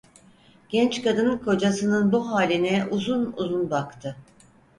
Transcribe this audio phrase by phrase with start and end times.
[0.69, 4.17] Genç kadın, kocasının bu haline uzun uzun baktı.